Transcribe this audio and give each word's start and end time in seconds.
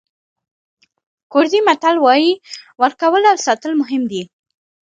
کوردي 1.31 1.59
متل 1.67 1.95
وایي 2.01 2.31
ورکول 2.81 3.23
او 3.31 3.37
ساتل 3.45 3.71
مهم 3.81 4.03
دي. 4.11 4.21